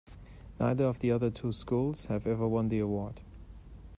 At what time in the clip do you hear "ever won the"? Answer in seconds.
2.25-2.79